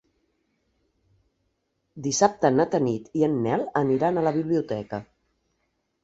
Dissabte 2.05 2.49
na 2.55 2.65
Tanit 2.75 3.11
i 3.19 3.25
en 3.27 3.35
Nel 3.47 3.65
aniran 3.81 4.17
a 4.17 4.25
la 4.29 4.33
biblioteca. 4.39 5.01